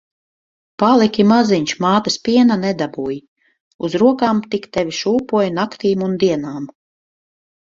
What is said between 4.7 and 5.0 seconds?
tevi